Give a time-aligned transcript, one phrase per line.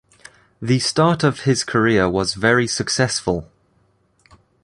[0.59, 3.47] The start of his career was very successful.